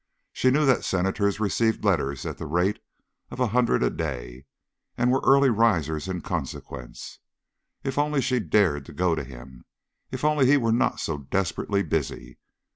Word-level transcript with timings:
She 0.33 0.49
knew 0.49 0.65
that 0.65 0.83
Senators 0.83 1.39
received 1.39 1.85
letters 1.85 2.25
at 2.25 2.39
the 2.39 2.47
rate 2.47 2.79
of 3.29 3.39
a 3.39 3.49
hundred 3.49 3.83
a 3.83 3.91
day, 3.91 4.45
and 4.97 5.11
were 5.11 5.21
early 5.23 5.51
risers 5.51 6.07
in 6.07 6.21
consequence. 6.21 7.19
If 7.83 7.99
only 7.99 8.19
she 8.19 8.39
dared 8.39 8.83
to 8.87 8.93
go 8.93 9.13
to 9.13 9.23
him, 9.23 9.63
if 10.09 10.25
only 10.25 10.47
he 10.47 10.57
were 10.57 10.71
not 10.73 10.99
so 10.99 11.19
desperately 11.19 11.83
busy. 11.83 12.39